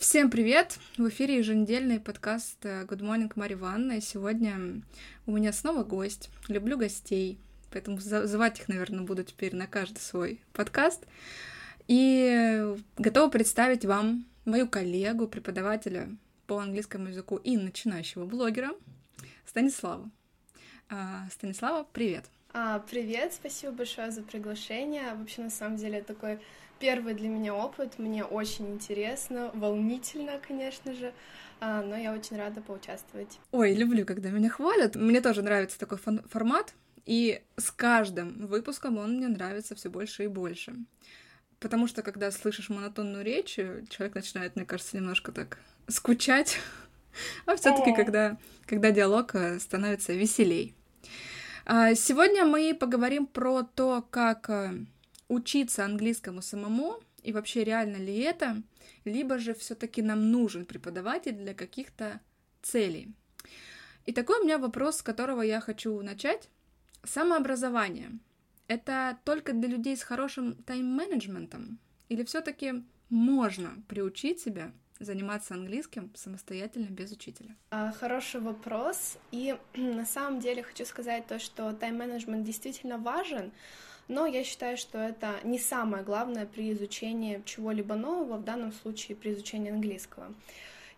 [0.00, 0.78] Всем привет!
[0.96, 3.98] В эфире еженедельный подкаст э, Good Morning Марья Ивановна.
[3.98, 4.80] И сегодня
[5.26, 6.30] у меня снова гость.
[6.48, 7.38] Люблю гостей,
[7.70, 11.04] поэтому звать их, наверное, буду теперь на каждый свой подкаст.
[11.86, 16.08] И готова представить вам мою коллегу, преподавателя
[16.46, 18.70] по английскому языку и начинающего блогера
[19.44, 20.10] Станислава.
[20.88, 22.24] А, Станислава, привет!
[22.54, 25.14] А, привет, спасибо большое за приглашение.
[25.14, 26.38] Вообще, на самом деле, такой
[26.80, 27.98] первый для меня опыт.
[27.98, 31.12] Мне очень интересно, волнительно, конечно же,
[31.60, 33.38] а, но я очень рада поучаствовать.
[33.52, 34.96] Ой, люблю, когда меня хвалят.
[34.96, 40.28] Мне тоже нравится такой формат, и с каждым выпуском он мне нравится все больше и
[40.28, 40.74] больше.
[41.60, 43.56] Потому что, когда слышишь монотонную речь,
[43.90, 46.58] человек начинает, мне кажется, немножко так скучать.
[47.44, 50.76] А все-таки, когда, когда диалог э, становится веселей.
[51.66, 54.86] А, сегодня мы поговорим про то, как э,
[55.30, 58.62] учиться английскому самому и вообще реально ли это,
[59.04, 62.20] либо же все-таки нам нужен преподаватель для каких-то
[62.62, 63.14] целей.
[64.06, 66.48] И такой у меня вопрос, с которого я хочу начать.
[67.04, 68.10] Самообразование—
[68.66, 71.78] это только для людей с хорошим тайм-менеджментом?
[72.08, 77.56] Или все-таки можно приучить себя заниматься английским самостоятельно без учителя?
[77.70, 79.16] А, хороший вопрос.
[79.30, 83.52] И на самом деле хочу сказать то, что тайм-менеджмент действительно важен,
[84.10, 89.16] но я считаю, что это не самое главное при изучении чего-либо нового, в данном случае
[89.16, 90.34] при изучении английского.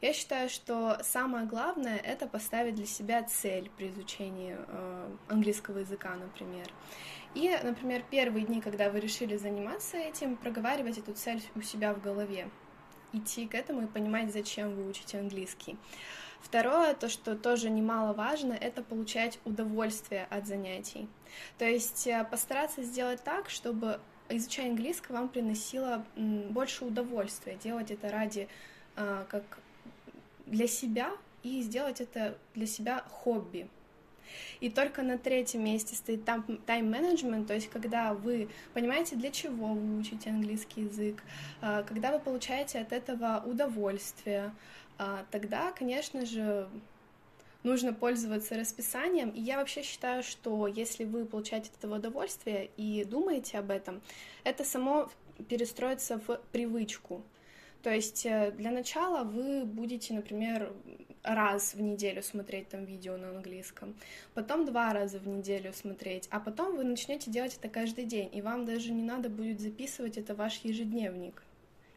[0.00, 6.16] Я считаю, что самое главное— это поставить для себя цель при изучении э, английского языка,
[6.16, 6.66] например.
[7.34, 12.00] И, например, первые дни, когда вы решили заниматься этим, проговаривать эту цель у себя в
[12.00, 12.48] голове,
[13.12, 15.76] идти к этому и понимать, зачем вы учите английский.
[16.42, 21.08] Второе, то, что тоже немаловажно, это получать удовольствие от занятий.
[21.56, 28.10] То есть э, постараться сделать так, чтобы изучение английского вам приносило больше удовольствия, делать это
[28.10, 28.48] ради
[28.96, 29.42] э, как
[30.46, 33.68] для себя и сделать это для себя хобби.
[34.60, 39.98] И только на третьем месте стоит тайм-менеджмент, то есть когда вы понимаете, для чего вы
[39.98, 41.22] учите английский язык,
[41.60, 44.52] э, когда вы получаете от этого удовольствие, а,
[45.30, 46.68] тогда, конечно же,
[47.62, 49.30] нужно пользоваться расписанием.
[49.30, 54.00] И я вообще считаю, что если вы получаете от этого удовольствие и думаете об этом,
[54.44, 55.10] это само
[55.48, 57.22] перестроится в привычку.
[57.82, 60.72] То есть э, для начала вы будете, например,
[61.24, 63.94] раз в неделю смотреть там видео на английском,
[64.34, 68.40] потом два раза в неделю смотреть, а потом вы начнете делать это каждый день, и
[68.40, 71.42] вам даже не надо будет записывать это в ваш ежедневник,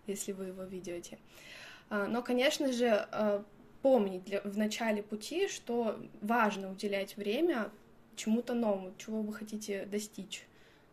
[0.07, 1.17] если вы его ведете.
[1.17, 1.45] А,
[1.90, 3.44] но, конечно же, а,
[3.81, 7.72] помнить для, в начале пути, что важно уделять время
[8.16, 10.46] чему-то новому, чего вы хотите достичь,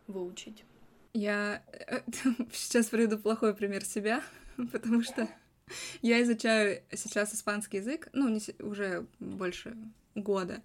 [0.06, 0.64] выучить.
[1.14, 2.00] Я э,
[2.52, 4.22] сейчас приведу плохой пример себя,
[4.72, 5.28] потому что
[6.02, 9.76] я изучаю сейчас испанский язык, ну, не, уже больше
[10.14, 10.62] года.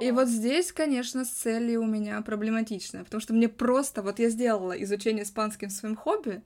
[0.00, 4.28] И вот здесь, конечно, с целью у меня проблематично, потому что мне просто, вот я
[4.28, 6.42] сделала изучение испанским своим хобби,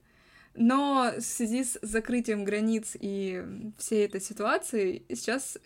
[0.54, 3.44] но в связи с закрытием границ и
[3.78, 5.58] всей этой ситуации сейчас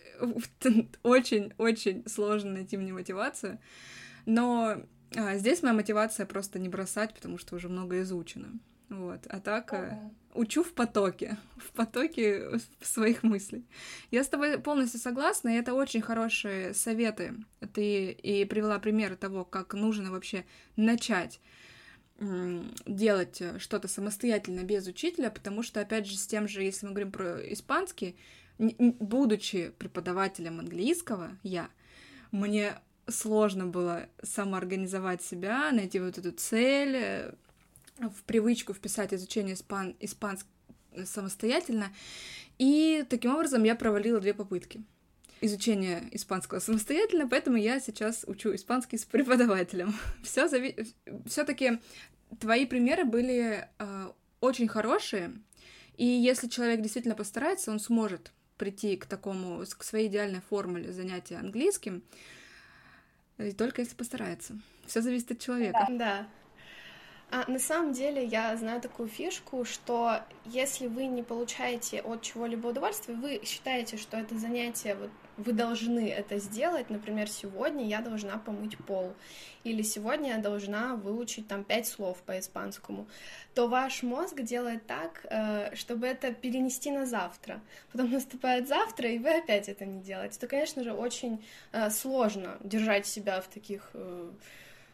[1.03, 3.59] очень-очень сложно найти мне мотивацию.
[4.25, 4.77] Но
[5.15, 8.59] а, здесь моя мотивация просто не бросать, потому что уже много изучено.
[8.89, 9.27] Вот.
[9.27, 9.99] А так ага.
[10.33, 13.65] учу в потоке, в потоке своих мыслей.
[14.11, 17.33] Я с тобой полностью согласна, и это очень хорошие советы.
[17.73, 20.45] Ты и привела примеры того, как нужно вообще
[20.77, 21.41] начать
[22.19, 26.93] делать э, что-то самостоятельно без учителя, потому что, опять же, с тем же, если мы
[26.93, 28.15] говорим про испанский,
[28.57, 31.69] будучи преподавателем английского, я,
[32.31, 32.73] мне
[33.07, 37.33] сложно было самоорганизовать себя, найти вот эту цель, э,
[37.99, 40.49] в привычку вписать изучение испан испанского
[41.05, 41.93] самостоятельно.
[42.57, 44.83] И таким образом я провалила две попытки
[45.41, 49.95] изучения испанского самостоятельно, поэтому я сейчас учу испанский с преподавателем.
[50.23, 50.75] Все зави...
[51.25, 51.79] все-таки
[52.39, 54.11] твои примеры были э,
[54.41, 55.31] очень хорошие,
[55.95, 61.37] и если человек действительно постарается, он сможет прийти к такому, к своей идеальной формуле занятия
[61.37, 62.03] английским,
[63.37, 64.59] и только если постарается.
[64.85, 65.85] Все зависит от человека.
[65.89, 66.27] Да.
[67.29, 72.67] А, на самом деле я знаю такую фишку, что если вы не получаете от чего-либо
[72.67, 78.37] удовольствие, вы считаете, что это занятие, вот, вы должны это сделать, например, сегодня я должна
[78.37, 79.13] помыть пол,
[79.63, 83.07] или сегодня я должна выучить там пять слов по испанскому,
[83.53, 87.61] то ваш мозг делает так, э, чтобы это перенести на завтра.
[87.91, 90.39] Потом наступает завтра, и вы опять это не делаете.
[90.39, 94.31] То, конечно же, очень э, сложно держать себя в таких э,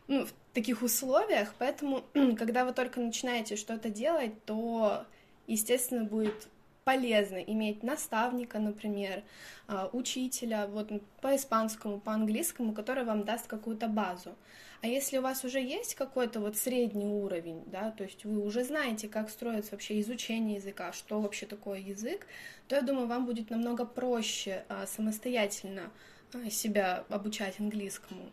[0.07, 2.03] ну, в таких условиях, поэтому,
[2.37, 5.05] когда вы только начинаете что-то делать, то,
[5.47, 6.47] естественно, будет
[6.83, 9.23] полезно иметь наставника, например,
[9.67, 10.91] а, учителя, вот
[11.21, 14.35] по испанскому, по английскому, который вам даст какую-то базу.
[14.81, 18.65] А если у вас уже есть какой-то вот средний уровень, да, то есть вы уже
[18.65, 22.27] знаете, как строится вообще изучение языка, что вообще такое язык,
[22.67, 25.89] то я думаю, вам будет намного проще а, самостоятельно
[26.33, 28.29] а, себя обучать английскому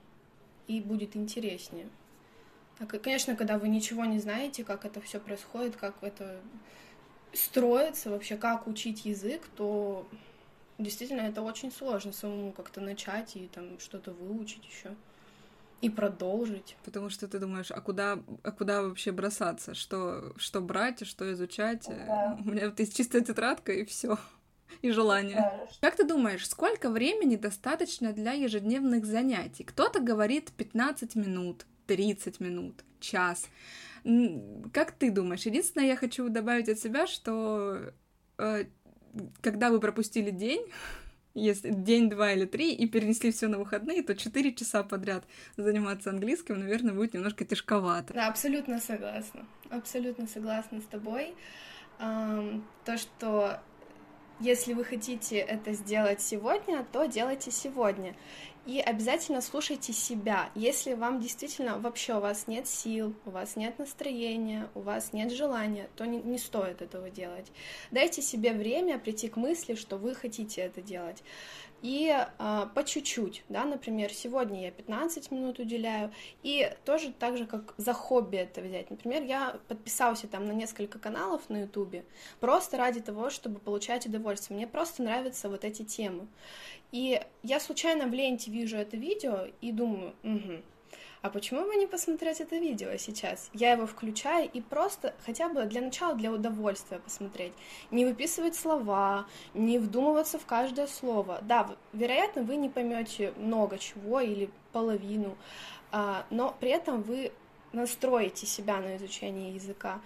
[0.66, 1.86] и будет интереснее.
[3.02, 6.40] Конечно, когда вы ничего не знаете, как это все происходит, как это
[7.32, 10.06] строится вообще, как учить язык, то
[10.78, 14.94] действительно это очень сложно самому как-то начать и там что-то выучить еще
[15.80, 16.76] и продолжить.
[16.84, 19.74] Потому что ты думаешь, а куда, а куда вообще бросаться?
[19.74, 21.86] Что, что брать, что изучать?
[21.88, 22.38] Да.
[22.44, 24.18] У меня вот есть чистая тетрадка и все
[24.82, 25.36] и желание.
[25.36, 25.68] Да.
[25.80, 29.64] Как ты думаешь, сколько времени достаточно для ежедневных занятий?
[29.64, 33.48] Кто-то говорит 15 минут, 30 минут, час.
[34.72, 35.42] Как ты думаешь?
[35.42, 37.92] Единственное, я хочу добавить от себя, что
[38.38, 38.66] э,
[39.40, 40.70] когда вы пропустили день,
[41.34, 45.24] если день, два или три, и перенесли все на выходные, то четыре часа подряд
[45.56, 48.14] заниматься английским, наверное, будет немножко тяжковато.
[48.14, 49.44] Да, абсолютно согласна.
[49.68, 51.34] Абсолютно согласна с тобой.
[51.98, 53.60] То, что
[54.38, 58.14] если вы хотите это сделать сегодня, то делайте сегодня.
[58.70, 60.48] И обязательно слушайте себя.
[60.54, 65.32] Если вам действительно вообще у вас нет сил, у вас нет настроения, у вас нет
[65.32, 67.50] желания, то не, не стоит этого делать.
[67.90, 71.24] Дайте себе время прийти к мысли, что вы хотите это делать
[71.82, 76.12] и э, по чуть-чуть, да, например, сегодня я 15 минут уделяю,
[76.42, 78.90] и тоже так же, как за хобби это взять.
[78.90, 82.04] Например, я подписался там на несколько каналов на ютубе,
[82.40, 84.56] просто ради того, чтобы получать удовольствие.
[84.56, 86.26] Мне просто нравятся вот эти темы.
[86.92, 90.62] И я случайно в ленте вижу это видео и думаю, угу,
[91.22, 93.50] а почему бы не посмотреть это видео сейчас?
[93.52, 97.52] Я его включаю и просто хотя бы для начала для удовольствия посмотреть.
[97.90, 101.40] Не выписывать слова, не вдумываться в каждое слово.
[101.42, 105.36] Да, вероятно, вы не поймете много чего или половину,
[105.92, 107.32] а, но при этом вы
[107.72, 110.00] настроите себя на изучение языка.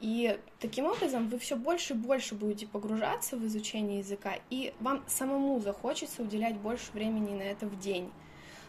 [0.00, 5.02] И таким образом вы все больше и больше будете погружаться в изучение языка, и вам
[5.08, 8.12] самому захочется уделять больше времени на это в день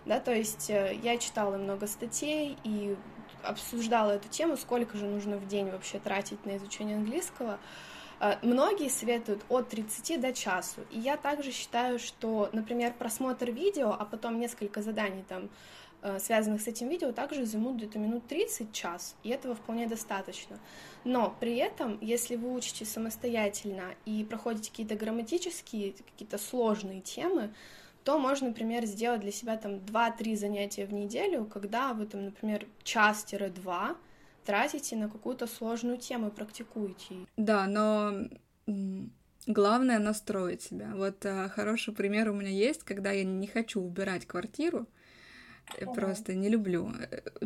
[0.05, 2.95] да, то есть э, я читала много статей и
[3.43, 7.59] обсуждала эту тему, сколько же нужно в день вообще тратить на изучение английского.
[8.19, 10.81] Э, многие советуют от 30 до часу.
[10.91, 15.49] И я также считаю, что, например, просмотр видео, а потом несколько заданий там,
[16.03, 20.59] э, связанных с этим видео, также займут где-то минут 30 час, и этого вполне достаточно.
[21.03, 27.53] Но при этом, если вы учите самостоятельно и проходите какие-то грамматические, какие-то сложные темы,
[28.05, 32.67] то можно, например, сделать для себя там 2-3 занятия в неделю, когда вы там, например,
[32.83, 33.97] час-два
[34.45, 37.15] тратите на какую-то сложную тему и практикуете.
[37.35, 38.29] Да, но
[39.47, 40.91] главное настроить себя.
[40.93, 44.85] Вот а, хороший пример у меня есть, когда я не хочу убирать квартиру,
[45.81, 45.91] ага.
[45.93, 46.93] просто не люблю.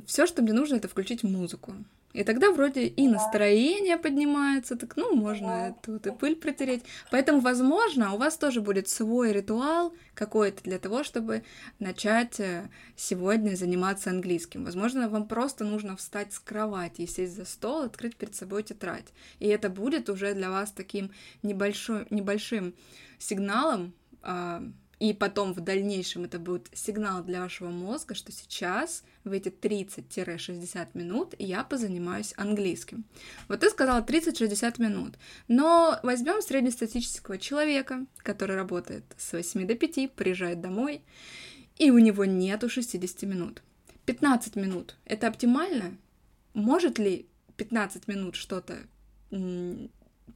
[0.05, 1.73] Все, что мне нужно, это включить музыку.
[2.13, 6.83] И тогда вроде и настроение поднимается, так ну можно тут и пыль протереть.
[7.11, 11.43] Поэтому, возможно, у вас тоже будет свой ритуал какой-то для того, чтобы
[11.77, 14.65] начать э, сегодня заниматься английским.
[14.65, 19.13] Возможно, вам просто нужно встать с кровати и сесть за стол, открыть перед собой тетрадь.
[19.39, 21.11] И это будет уже для вас таким
[21.43, 22.73] небольшой, небольшим
[23.19, 23.93] сигналом,
[24.23, 24.63] а,
[24.99, 30.89] и потом в дальнейшем это будет сигнал для вашего мозга, что сейчас в эти 30-60
[30.93, 33.05] минут я позанимаюсь английским.
[33.47, 35.15] Вот ты сказала 30-60 минут.
[35.47, 41.01] Но возьмем среднестатистического человека, который работает с 8 до 5, приезжает домой,
[41.77, 43.63] и у него нету 60 минут.
[44.05, 45.97] 15 минут— это оптимально?
[46.53, 47.25] Может ли
[47.55, 48.77] 15 минут что-то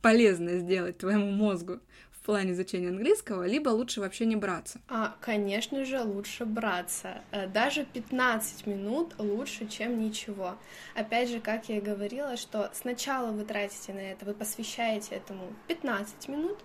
[0.02, 1.80] полезное сделать твоему мозгу
[2.24, 4.80] в плане изучения английского, либо лучше вообще не браться?
[4.88, 7.22] А, конечно же, лучше браться.
[7.32, 10.56] Э, даже 15 минут лучше, чем ничего.
[10.96, 15.52] Опять же, как я и говорила, что сначала вы тратите на это, вы посвящаете этому
[15.68, 16.60] 15 минут,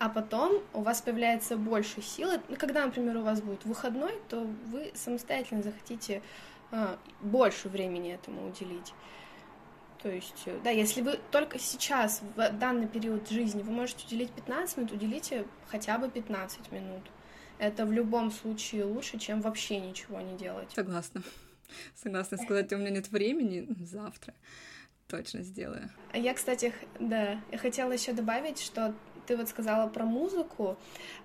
[0.00, 2.40] а потом у вас появляется больше силы.
[2.48, 6.20] Ну, когда, например, у вас будет выходной, то вы самостоятельно захотите
[6.72, 8.92] а, больше времени этому уделить.
[10.06, 14.30] То есть, э, да, если вы только сейчас, в данный период жизни, вы можете уделить
[14.30, 17.02] 15 минут, уделите хотя бы 15 минут.
[17.58, 20.70] Это в любом случае лучше, чем вообще ничего не делать.
[20.72, 21.24] Согласна.
[21.96, 24.32] Согласна сказать, у меня нет времени завтра.
[25.08, 25.90] Точно сделаю.
[26.14, 28.94] Я, кстати, да, я хотела еще добавить, что
[29.26, 30.76] ты вот сказала про музыку.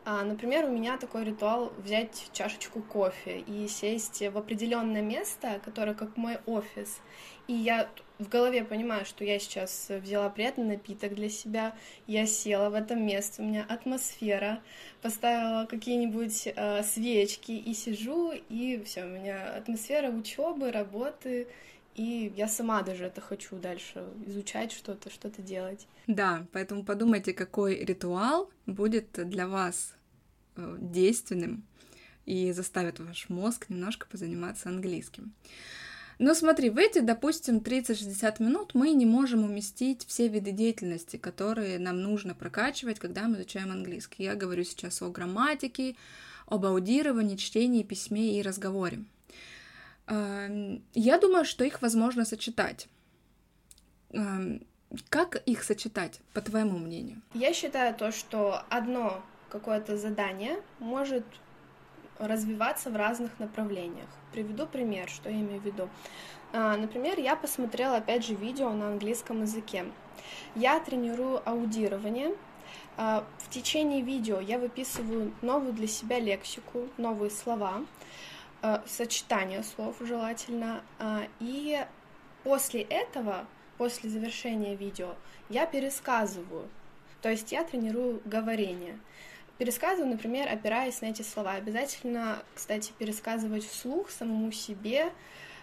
[0.05, 5.93] А, например, у меня такой ритуал взять чашечку кофе и сесть в определенное место, которое
[5.93, 6.99] как мой офис,
[7.51, 11.75] и я в голове понимаю, что я сейчас взяла приятный напиток для себя,
[12.07, 14.61] я села в этом месте, у меня атмосфера,
[15.01, 21.47] поставила какие-нибудь э, свечки и сижу, и все, у меня атмосфера учебы, работы,
[21.93, 25.85] и я сама даже это хочу дальше изучать что-то, что-то делать.
[26.07, 29.93] Да, поэтому подумайте, какой ритуал будет для вас
[30.55, 31.65] э, действенным
[32.25, 35.33] и заставит ваш мозг немножко позаниматься английским.
[36.21, 41.79] Но смотри, в эти, допустим, 30-60 минут мы не можем уместить все виды деятельности, которые
[41.79, 44.25] нам нужно прокачивать, когда мы изучаем английский.
[44.25, 45.95] Я говорю сейчас о грамматике,
[46.45, 49.03] об аудировании, чтении, письме и разговоре.
[50.05, 52.87] Эм, я думаю, что их возможно сочетать.
[54.11, 54.61] Эм,
[55.09, 57.19] как их сочетать, по твоему мнению?
[57.33, 61.25] Я считаю то, что одно какое-то задание может
[62.19, 64.07] развиваться в разных направлениях.
[64.31, 65.89] Приведу пример, что я имею в виду.
[66.53, 69.85] А, например, я посмотрела, опять же, видео на английском языке.
[70.55, 72.35] Я тренирую аудирование.
[72.97, 77.85] А, в течение видео я выписываю новую для себя лексику, новые слова,
[78.61, 80.81] а, сочетание слов желательно.
[81.39, 81.83] И
[82.43, 83.45] после этого,
[83.77, 85.15] после завершения видео,
[85.49, 86.67] я пересказываю.
[87.21, 88.99] То есть я тренирую говорение.
[89.61, 91.51] Пересказываю, например, опираясь на эти слова.
[91.51, 95.13] Обязательно, кстати, пересказывать вслух самому себе.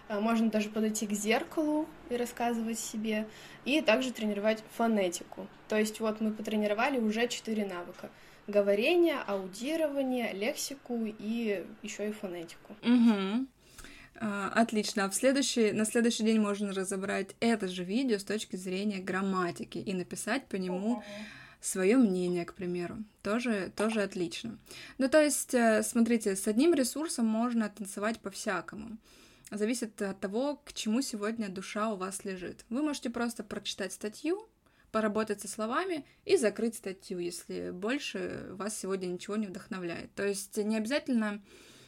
[0.07, 3.27] Э, можно даже подойти к зеркалу и рассказывать себе.
[3.65, 5.47] И также тренировать фонетику.
[5.67, 8.09] То есть вот мы потренировали уже четыре навыка.
[8.47, 12.77] Говорение, аудирование, лексику и еще и фонетику.
[12.81, 13.47] Угу.
[14.21, 15.03] Отлично.
[15.03, 19.77] А в следующий, на следующий день можно разобрать это же видео с точки зрения грамматики
[19.77, 21.03] и написать по нему
[21.61, 22.97] свое мнение, к примеру.
[23.21, 24.57] Тоже, тоже отлично.
[24.97, 28.97] Ну, то есть, э, смотрите, с одним ресурсом можно танцевать по-всякому.
[29.51, 32.65] Зависит от того, к чему сегодня душа у вас лежит.
[32.69, 34.47] Вы можете просто прочитать статью,
[34.91, 40.13] поработать со словами и закрыть статью, если больше вас сегодня ничего не вдохновляет.
[40.13, 41.41] То есть не обязательно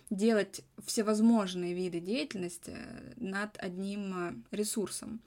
[0.10, 2.76] делать всевозможные виды деятельности
[3.16, 5.22] над одним э, ресурсом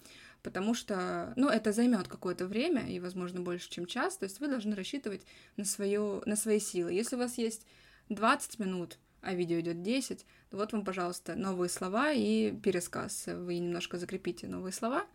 [0.45, 4.47] потому что, ну, это займет какое-то время и, возможно, больше, чем час, то есть вы
[4.47, 5.23] должны рассчитывать
[5.57, 6.93] на, свою, на свои силы.
[6.93, 7.67] Если у вас есть
[8.11, 13.25] 20 минут, а видео идет 10, то вот вам, пожалуйста, новые слова и пересказ.
[13.27, 15.07] Вы немножко закрепите новые слова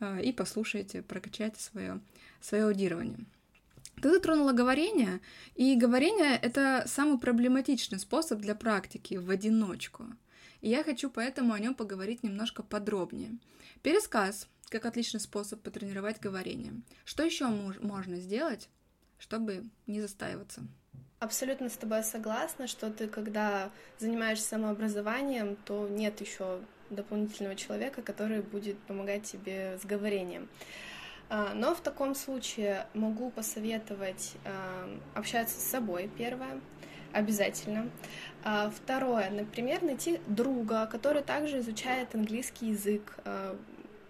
[0.00, 2.00] э, и послушайте, прокачайте свое,
[2.40, 3.18] свое аудирование.
[4.02, 5.20] Ты затронула говорение,
[5.54, 10.06] и говорение— это самый проблематичный способ для практики в одиночку.
[10.60, 13.38] И я хочу поэтому о нем поговорить немножко подробнее.
[13.82, 16.72] Пересказ как отличный способ потренировать говорение.
[17.04, 18.70] Что еще можно сделать,
[19.18, 20.62] чтобы не застаиваться?
[21.20, 26.60] Абсолютно с тобой согласна, что ты, когда занимаешься самообразованием, то нет еще
[26.90, 30.48] дополнительного человека, который будет помогать тебе с говорением.
[31.28, 36.60] А, но в таком случае могу посоветовать а, общаться с собой, первое,
[37.12, 37.90] обязательно.
[38.42, 43.16] А, второе, например, найти друга, который также изучает английский язык,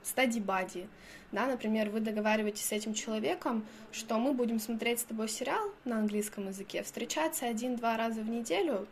[0.02, 0.88] стади-бади.
[1.32, 5.99] Да, например, вы договариваетесь с этим человеком, что мы будем смотреть с тобой сериал на
[5.99, 8.87] английском языке, встречаться один-два раза в неделю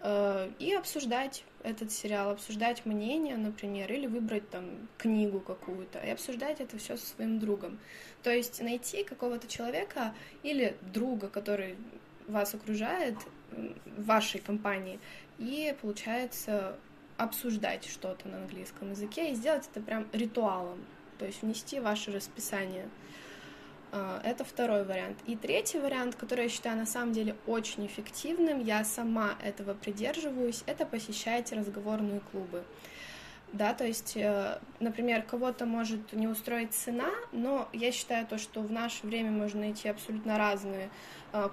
[0.00, 4.64] э, и обсуждать этот сериал, обсуждать мнение, например, или выбрать там
[4.98, 7.78] книгу какую-то и обсуждать это все со своим другом.
[8.22, 11.76] То есть найти какого-то человека или друга, который
[12.28, 13.16] вас окружает
[13.50, 14.98] в вашей компании,
[15.38, 16.76] и получается
[17.16, 20.78] обсуждать что-то на английском языке и сделать это прям ритуалом,
[21.18, 22.88] то есть внести ваше расписание.
[23.92, 25.18] А, это второй вариант.
[25.26, 30.62] И третий вариант, который я считаю на самом деле очень эффективным, я сама этого придерживаюсь,
[30.66, 32.64] это посещайте разговорные клубы
[33.52, 38.60] да, то есть, э, например, кого-то может не устроить цена, но я считаю то, что
[38.60, 40.90] в наше время можно найти абсолютно разные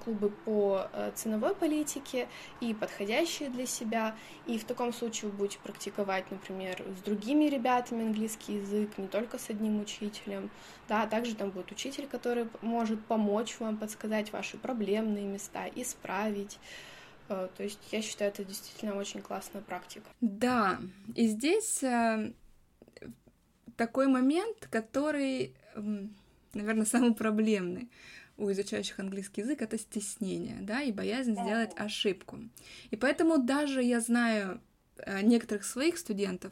[0.04, 2.28] клубы по э, ценовой политике
[2.60, 8.06] и подходящие для себя, и в таком случае вы будете практиковать, например, с другими ребятами
[8.06, 10.50] английский язык, не только с одним учителем,
[10.88, 16.60] да, а также там будет учитель, который может помочь вам подсказать ваши проблемные места, исправить,
[17.30, 20.06] Э, то есть я считаю, это действительно очень классная практика.
[20.22, 20.80] Да,
[21.16, 22.34] и здесь э,
[23.76, 25.56] такой момент, который,
[26.54, 27.90] наверное, самый проблемный
[28.38, 32.40] у изучающих английский язык это стеснение, да, и боязнь сделать ошибку.
[32.92, 34.60] И поэтому даже я знаю
[34.98, 36.52] э, некоторых своих студентов,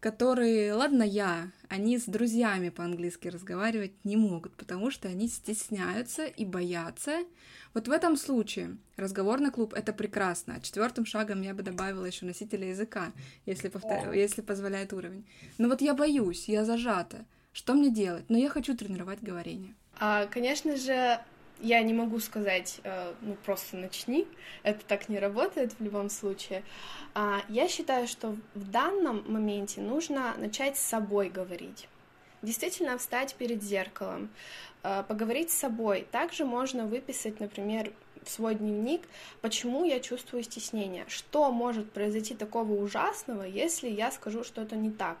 [0.00, 6.44] которые, ладно я, они с друзьями по-английски разговаривать не могут, потому что они стесняются и
[6.44, 7.24] боятся.
[7.72, 10.60] Вот в этом случае разговорный клуб— это прекрасно.
[10.60, 13.12] Четвертым шагом я бы добавила еще носителя языка,
[13.46, 14.12] если, повтор...
[14.12, 15.24] если позволяет уровень.
[15.56, 17.24] Но вот я боюсь, я зажата.
[17.52, 18.24] Что мне делать?
[18.28, 19.74] Но я хочу тренировать говорение.
[19.98, 21.20] А, конечно же,
[21.60, 24.26] я не могу сказать, э, ну просто начни,
[24.62, 26.62] это так не работает в любом случае.
[27.14, 31.88] А, я считаю, что в данном моменте нужно начать с собой говорить.
[32.42, 34.28] Действительно встать перед зеркалом,
[34.82, 36.06] э, поговорить с собой.
[36.10, 39.02] Также можно выписать, например, в свой дневник,
[39.40, 45.18] почему я чувствую стеснение, что может произойти такого ужасного, если я скажу что-то не так.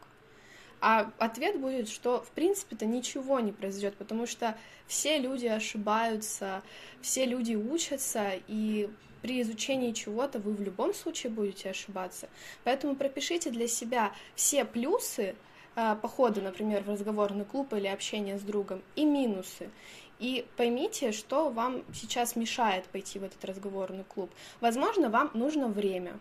[0.86, 4.54] А ответ будет, что в принципе-то ничего не произойдет, потому что
[4.86, 6.62] все люди ошибаются,
[7.00, 8.90] все люди учатся, и
[9.22, 12.28] при изучении чего-то вы в любом случае будете ошибаться.
[12.64, 15.36] Поэтому пропишите для себя все плюсы
[15.74, 19.70] э, похода, например, в разговорный клуб или общения с другом, и минусы.
[20.18, 24.30] И поймите, что вам сейчас мешает пойти в этот разговорный клуб.
[24.60, 26.18] Возможно, вам нужно время.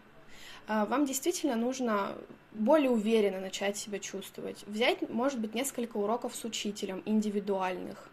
[0.67, 2.15] А, вам действительно нужно
[2.51, 4.63] более уверенно начать себя чувствовать.
[4.67, 8.09] Взять, может быть, несколько уроков с учителем индивидуальных,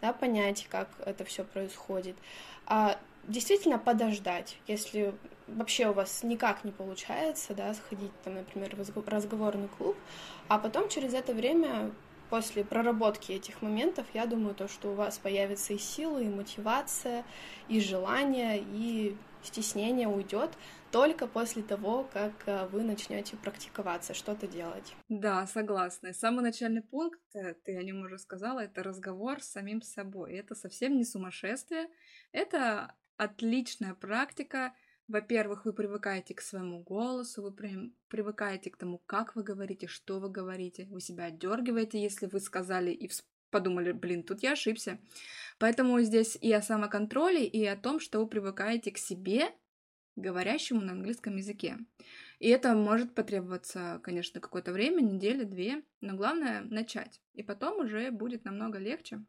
[0.00, 2.16] да, понять, как это все происходит.
[2.66, 5.14] А действительно подождать, если
[5.46, 9.96] вообще у вас никак не получается, да, сходить там, например, в разговорный клуб,
[10.48, 11.90] а потом через это время
[12.30, 17.24] после проработки этих моментов, я думаю, то, что у вас появится и сила, и мотивация,
[17.68, 20.50] и желание, и стеснение уйдет
[20.90, 24.94] только после того, как э, вы начнете практиковаться, что-то делать.
[25.08, 26.12] Да, согласна.
[26.12, 30.34] Самый начальный пункт, э, ты о нем уже сказала, это разговор с самим собой.
[30.34, 31.88] Это совсем не сумасшествие,
[32.32, 34.72] это отличная практика.
[35.08, 37.94] Во-первых, вы привыкаете к своему голосу, вы при...
[38.08, 42.90] привыкаете к тому, как вы говорите, что вы говорите, вы себя отдергиваете, если вы сказали
[42.90, 43.08] и
[43.50, 44.98] подумали, блин, тут я ошибся.
[45.58, 49.50] Поэтому здесь и о самоконтроле, и о том, что вы привыкаете к себе,
[50.16, 51.78] говорящему на английском языке.
[52.38, 57.20] И это может потребоваться, конечно, какое-то время, недели, две, но главное начать.
[57.34, 59.20] И потом уже будет намного легче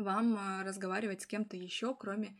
[0.00, 2.36] вам а, разговаривать с кем-то еще, кроме,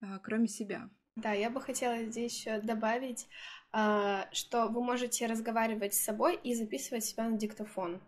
[0.00, 0.88] а, кроме себя.
[1.16, 3.26] Да, я бы хотела здесь еще добавить,
[3.72, 8.00] а, что вы можете разговаривать с собой и записывать себя на диктофон.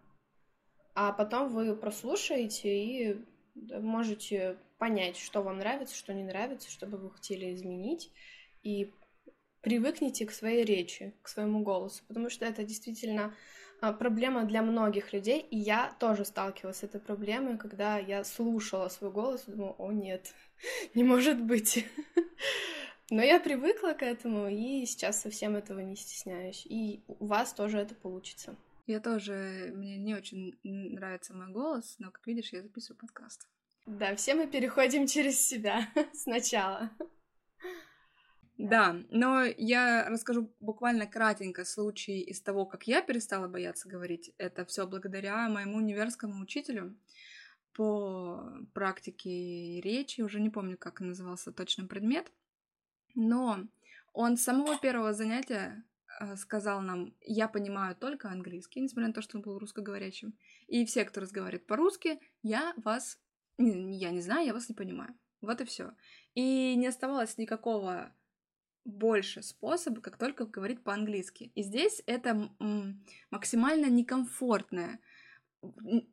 [0.94, 6.98] А потом вы прослушаете и можете понять, что вам нравится, что не нравится, что бы
[6.98, 8.10] вы хотели изменить
[8.62, 8.92] и
[9.60, 13.34] привыкните к своей речи, к своему голосу, потому что это действительно
[13.80, 18.88] а, проблема для многих людей, и я тоже сталкивалась с этой проблемой, когда я слушала
[18.88, 20.32] свой голос думала, о нет,
[20.94, 21.86] не может быть.
[23.10, 26.64] Но я привыкла к этому, и сейчас совсем этого не стесняюсь.
[26.66, 28.56] И у вас тоже это получится.
[28.86, 33.48] Я тоже, мне не очень нравится мой голос, но, как видишь, я записываю подкаст.
[33.86, 36.90] Да, все мы переходим через себя сначала.
[38.56, 44.32] Да, но я расскажу буквально кратенько случай из того, как я перестала бояться говорить.
[44.38, 46.96] Это все благодаря моему универскому учителю
[47.72, 52.30] по практике речи, уже не помню, как назывался точно предмет,
[53.14, 53.66] но
[54.12, 55.82] он с самого первого занятия
[56.36, 60.34] сказал нам, я понимаю только английский, несмотря на то, что он был русскоговорящим.
[60.66, 63.18] И все, кто разговаривает по-русски, я вас,
[63.58, 65.14] я не знаю, я вас не понимаю.
[65.40, 65.92] Вот и все.
[66.34, 68.14] И не оставалось никакого
[68.84, 71.52] больше способов, как только говорить по-английски.
[71.54, 72.50] И здесь это
[73.30, 75.00] максимально некомфортное,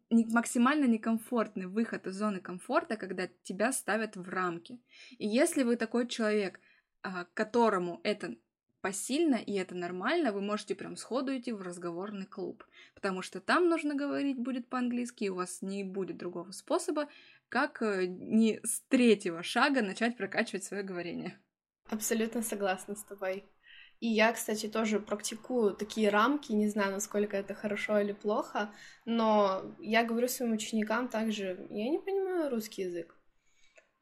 [0.10, 4.82] максимально некомфортный выход из зоны комфорта, когда тебя ставят в рамки.
[5.18, 6.60] И если вы такой человек,
[7.04, 8.36] а, которому это
[8.82, 12.64] посильно и это нормально, вы можете прям сходу идти в разговорный клуб,
[12.96, 17.08] потому что там нужно говорить будет по-английски, и у вас не будет другого способа,
[17.50, 21.40] как э, не с третьего шага начать прокачивать свое говорение.
[21.90, 23.46] Абсолютно согласна с тобой.
[24.00, 28.74] И я, кстати, тоже практикую такие рамки, не знаю, насколько это хорошо или плохо,
[29.06, 33.16] но я говорю своим ученикам также, я не понимаю русский язык.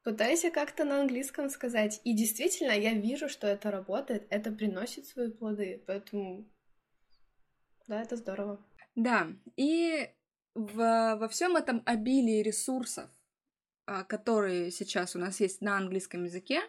[0.10, 2.02] Пытайся как-то на английском сказать.
[2.04, 6.50] И действительно, я вижу, что это работает, это приносит свои плоды, поэтому
[7.86, 8.60] да, это здорово.
[8.95, 10.10] Да, и
[10.56, 10.78] в,
[11.15, 13.08] во всем этом обилии ресурсов,
[13.86, 16.62] а, которые сейчас у нас есть на английском языке,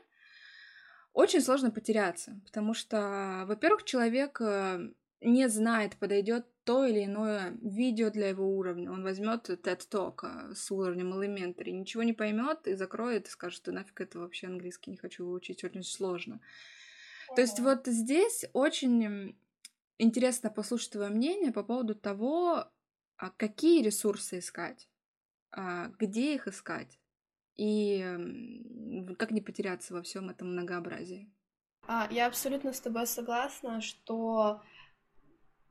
[1.14, 4.90] очень сложно потеряться, потому что, во-первых, человек э,
[5.22, 8.92] не знает, подойдет то или иное видео для его уровня.
[8.92, 13.56] Он возьмет TED Talk э, с уровнем Elementary, ничего не поймет и закроет, и скажет,
[13.56, 16.40] что нафиг это вообще английский не хочу выучить, очень сложно.
[17.34, 19.36] То есть вот здесь очень
[19.98, 22.68] интересно послушать твое мнение по поводу того,
[23.16, 24.88] а какие ресурсы искать,
[25.50, 27.00] а, где их искать
[27.56, 27.98] и
[29.18, 31.28] как не потеряться во всем этом многообразии.
[31.88, 34.62] А, я абсолютно с тобой согласна, что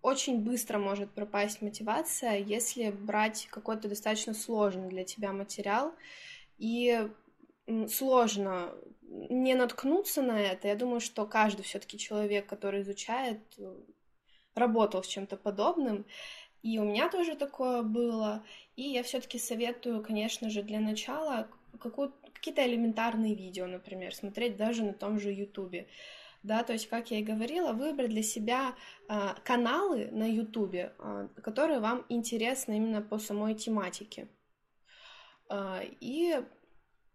[0.02, 5.94] очень быстро может пропасть мотивация, если брать какой-то достаточно сложный для тебя материал,
[6.58, 7.10] и
[7.90, 10.68] сложно не наткнуться на это.
[10.68, 13.40] Я думаю, что каждый все-таки человек, который изучает,
[14.56, 16.06] работал с чем-то подобным.
[16.62, 18.44] И у меня тоже такое было.
[18.76, 21.48] И я все-таки советую, конечно же, для начала
[22.34, 25.88] какие-то элементарные видео, например, смотреть даже на том же Ютубе.
[26.42, 28.74] Да, то есть, как я и говорила, выбрать для себя
[29.10, 34.30] э, каналы на Ютубе, э, которые вам интересны именно по самой тематике.
[35.50, 36.42] Э, и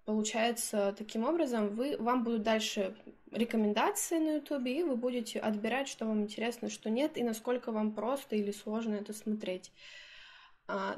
[0.04, 2.94] получается, таким образом, вы, вам будут дальше
[3.30, 7.94] рекомендации на Ютубе, и вы будете отбирать, что вам интересно, что нет, и насколько вам
[7.94, 9.72] просто или сложно это смотреть.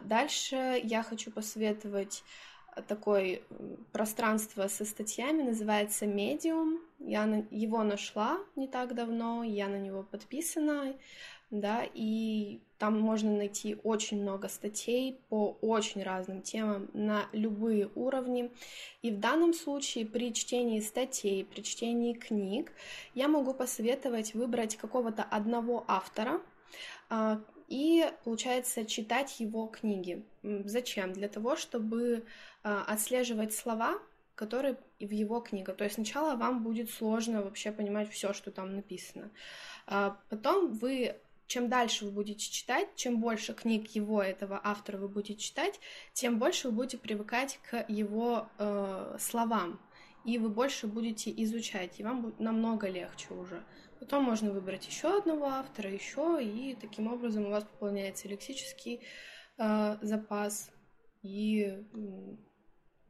[0.05, 2.23] Дальше я хочу посоветовать
[2.89, 3.43] такое
[3.93, 6.79] пространство со статьями, называется Medium.
[6.99, 10.95] Я его нашла не так давно, я на него подписана
[11.51, 18.51] да, и там можно найти очень много статей по очень разным темам на любые уровни.
[19.03, 22.73] И в данном случае при чтении статей, при чтении книг
[23.15, 26.41] я могу посоветовать выбрать какого-то одного автора,
[27.09, 30.23] а, и, получается, читать его книги.
[30.43, 31.13] Зачем?
[31.13, 32.25] Для того, чтобы
[32.67, 33.99] отслеживать слова,
[34.35, 35.77] которые в его книгах.
[35.77, 39.31] То есть сначала вам будет сложно вообще понимать все, что там написано.
[39.87, 45.09] А потом вы чем дальше вы будете читать, чем больше книг его, этого автора вы
[45.09, 45.79] будете читать,
[46.13, 49.81] тем больше вы будете привыкать к его э, словам,
[50.25, 53.63] и вы больше будете изучать, и вам будет намного легче уже.
[54.01, 59.03] Потом можно выбрать еще одного автора, еще, и таким образом у вас пополняется лексический
[59.57, 60.73] э, запас,
[61.23, 61.85] и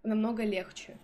[0.07, 0.99] намного легче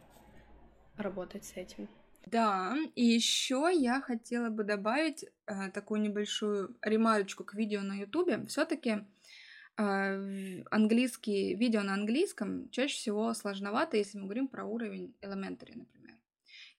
[0.97, 1.89] работать с этим.
[2.27, 8.47] Да, и еще я хотела бы добавить э, такую небольшую ремарочку к видео на Ютубе.
[8.47, 9.05] Все-таки
[9.77, 16.17] э, английский видео на английском чаще всего сложновато, если мы говорим про уровень elementary, например.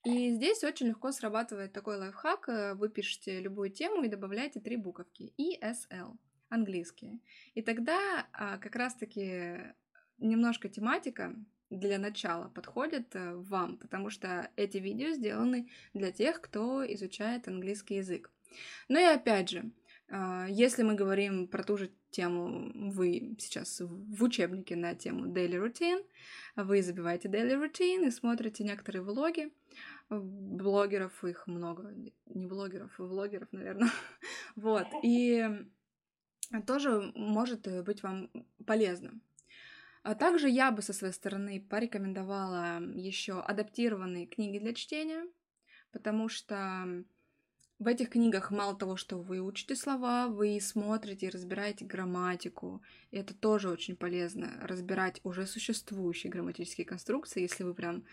[0.05, 2.47] И здесь очень легко срабатывает такой лайфхак.
[2.47, 6.17] Э, вы пишете любую тему и добавляете три буковки ESL
[6.49, 7.19] английские.
[7.55, 9.73] И тогда а, как раз-таки
[10.19, 11.35] немножко тематика
[11.73, 17.95] для начала подходит э, вам, потому что эти видео сделаны для тех, кто изучает английский
[17.95, 18.29] язык.
[18.87, 19.71] Ну и опять же,
[20.09, 25.55] а, если мы говорим про ту же тему, вы сейчас в учебнике на тему Daily
[25.55, 26.05] Routine,
[26.55, 29.51] вы забиваете Daily Routine и смотрите некоторые влоги,
[30.09, 31.93] блогеров, их много,
[32.27, 33.89] не блогеров, а влогеров, наверное,
[34.55, 35.49] вот, и
[36.67, 38.29] тоже может быть вам
[38.67, 39.19] полезно.
[40.03, 45.25] А также я бы со своей стороны порекомендовала еще адаптированные книги для чтения,
[45.91, 47.05] потому что
[47.79, 52.81] в этих книгах мало того, что вы учите слова, вы смотрите и разбираете грамматику.
[53.11, 58.03] И это тоже очень полезно, разбирать уже существующие грамматические конструкции, если вы прям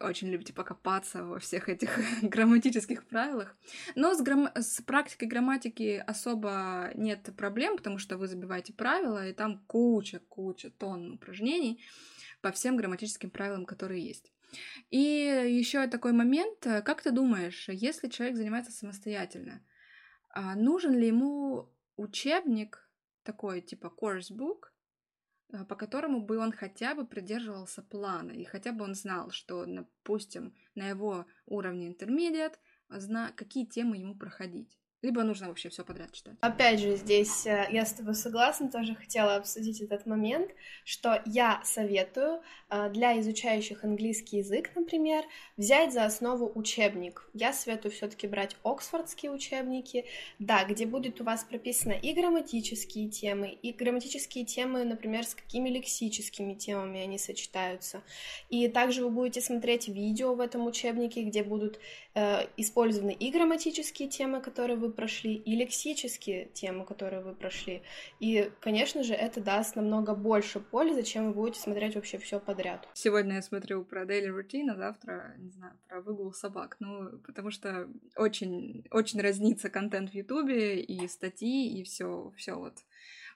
[0.00, 3.56] очень любите покопаться во всех этих грамматических правилах.
[3.94, 4.50] Но с, грамм...
[4.54, 11.14] с практикой грамматики особо нет проблем, потому что вы забиваете правила, и там куча-куча тонн
[11.14, 11.82] упражнений
[12.40, 14.32] по всем грамматическим правилам, которые есть.
[14.90, 19.62] И еще такой момент, как ты думаешь, если человек занимается самостоятельно,
[20.30, 22.88] а нужен ли ему учебник
[23.22, 24.70] такой типа course book,
[25.68, 30.54] по которому бы он хотя бы придерживался плана, и хотя бы он знал, что, допустим,
[30.74, 34.78] на его уровне интермедиат, зна какие темы ему проходить.
[35.02, 36.34] Либо нужно вообще все подряд читать.
[36.40, 40.50] Опять же, здесь э, я с тобой согласна, тоже хотела обсудить этот момент,
[40.84, 45.24] что я советую э, для изучающих английский язык, например,
[45.58, 47.28] взять за основу учебник.
[47.34, 50.06] Я советую все-таки брать оксфордские учебники,
[50.38, 55.68] да, где будет у вас прописано и грамматические темы, и грамматические темы, например, с какими
[55.68, 58.02] лексическими темами они сочетаются.
[58.48, 61.78] И также вы будете смотреть видео в этом учебнике, где будут
[62.14, 67.82] э, использованы и грамматические темы, которые вы вы прошли, и лексические темы, которые вы прошли.
[68.20, 72.88] И, конечно же, это даст намного больше пользы, чем вы будете смотреть вообще все подряд.
[72.94, 76.76] Сегодня я смотрю про daily routine, а завтра, не знаю, про выгул собак.
[76.80, 82.74] Ну, потому что очень, очень разнится контент в Ютубе, и статьи, и все, все вот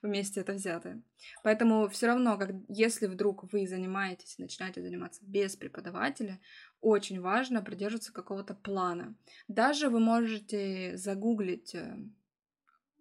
[0.03, 1.03] вместе это взятое.
[1.43, 6.41] Поэтому все равно, как, если вдруг вы занимаетесь, начинаете заниматься без преподавателя,
[6.81, 9.15] очень важно придерживаться какого-то плана.
[9.49, 11.97] Даже вы можете загуглить, э,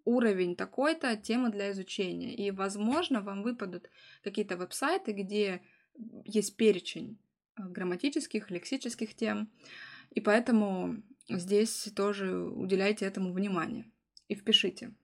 [0.04, 2.34] уровень такой-то, тема для изучения.
[2.34, 3.90] И, возможно, вам выпадут
[4.22, 5.62] какие-то веб-сайты, где
[6.24, 7.18] есть перечень
[7.56, 9.50] э, грамматических, лексических тем.
[10.10, 13.90] И поэтому здесь тоже уделяйте этому внимание.
[14.28, 14.94] И впишите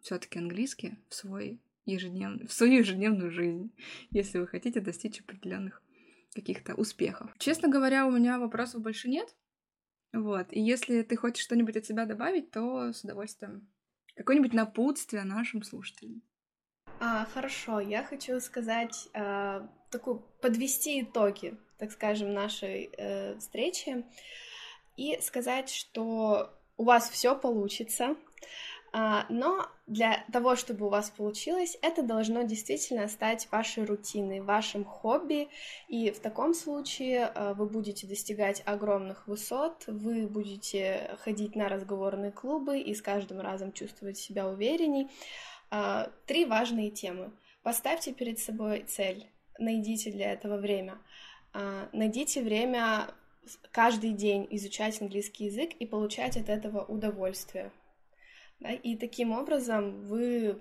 [0.00, 2.48] все-таки английский в свой ежеднев...
[2.48, 3.72] в свою ежедневную жизнь,
[4.10, 5.82] если вы хотите достичь определенных
[6.36, 7.34] каких-то успехов.
[7.38, 9.34] Честно говоря, у меня вопросов больше нет.
[10.12, 10.46] Вот.
[10.50, 13.68] И если ты хочешь что-нибудь от себя добавить, то с удовольствием.
[14.14, 16.22] Какое-нибудь напутствие нашим слушателям.
[17.00, 24.04] А, хорошо, я хочу сказать, а, такую, подвести итоги, так скажем, нашей э, встречи
[24.96, 28.16] и сказать, что у вас все получится,
[29.28, 35.48] но для того, чтобы у вас получилось, это должно действительно стать вашей рутиной, вашим хобби,
[35.86, 42.32] и в таком случае а, вы будете достигать огромных высот, вы будете ходить на разговорные
[42.32, 45.10] клубы и с каждым разом чувствовать себя уверенней.
[45.70, 47.32] А, три важные темы.
[47.62, 49.28] Поставьте перед собой цель,
[49.58, 50.98] найдите для этого время.
[51.92, 53.08] Найдите время
[53.72, 57.72] каждый день изучать английский язык и получать от этого удовольствие.
[58.60, 58.70] Да?
[58.72, 60.60] И таким образом вы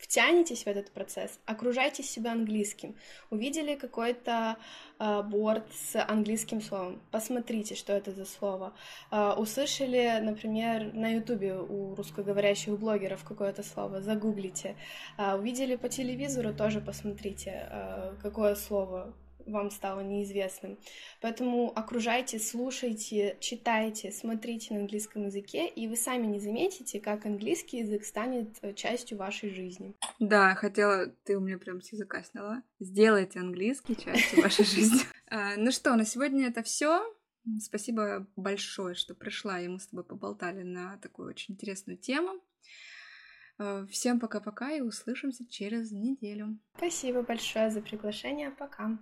[0.00, 2.96] втянетесь в этот процесс, окружайте себя английским.
[3.30, 4.56] Увидели какой-то
[4.98, 8.72] э, борт с английским словом, посмотрите, что это за слово.
[9.10, 14.74] Э, услышали, например, на ютубе у русскоговорящих блогеров какое-то слово, загуглите.
[15.18, 19.12] Э, увидели по телевизору, тоже посмотрите, э, какое слово
[19.46, 20.78] вам стало неизвестным.
[21.20, 27.78] Поэтому окружайте, слушайте, читайте, смотрите на английском языке, и вы сами не заметите, как английский
[27.78, 29.94] язык станет э, частью вашей жизни.
[30.18, 32.62] Да, хотела, ты у меня прям с языка сняла.
[32.78, 35.00] Сделайте английский частью вашей жизни.
[35.32, 37.04] А, ну что, на сегодня это все.
[37.60, 42.40] Спасибо большое, что пришла, и мы с тобой поболтали на такую очень интересную тему.
[43.58, 46.58] А, всем пока-пока и услышимся через неделю.
[46.76, 48.50] Спасибо большое за приглашение.
[48.50, 48.98] Пока.